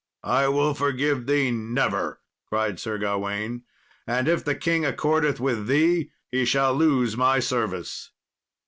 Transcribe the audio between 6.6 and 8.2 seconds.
lose my service."